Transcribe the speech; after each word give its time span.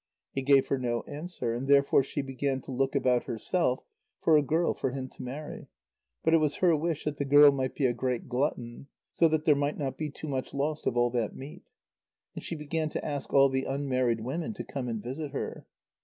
He 0.31 0.41
gave 0.41 0.69
her 0.69 0.79
no 0.79 1.03
answer, 1.03 1.53
and 1.53 1.67
therefore 1.67 2.01
she 2.01 2.23
began 2.23 2.59
to 2.61 2.71
look 2.71 2.95
about 2.95 3.25
herself 3.25 3.83
for 4.19 4.35
a 4.35 4.41
girl 4.41 4.73
for 4.73 4.89
him 4.93 5.07
to 5.09 5.21
marry, 5.21 5.67
but 6.23 6.33
it 6.33 6.37
was 6.37 6.55
her 6.55 6.75
wish 6.75 7.03
that 7.03 7.17
the 7.17 7.23
girl 7.23 7.51
might 7.51 7.75
be 7.75 7.85
a 7.85 7.93
great 7.93 8.27
glutton, 8.27 8.87
so 9.11 9.27
that 9.27 9.45
there 9.45 9.53
might 9.53 9.77
not 9.77 9.99
be 9.99 10.09
too 10.09 10.27
much 10.27 10.55
lost 10.55 10.87
of 10.87 10.97
all 10.97 11.11
that 11.11 11.35
meat. 11.35 11.61
And 12.33 12.43
she 12.43 12.55
began 12.55 12.89
to 12.89 13.05
ask 13.05 13.31
all 13.31 13.49
the 13.49 13.65
unmarried 13.65 14.21
women 14.21 14.55
to 14.55 14.63
come 14.63 14.87
and 14.87 15.03
visit 15.03 15.33
her. 15.33 15.67